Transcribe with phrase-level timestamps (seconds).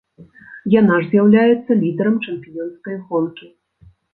[0.75, 3.45] Яна ж з'яўляецца лідэрам чэмпіёнскай гонкі.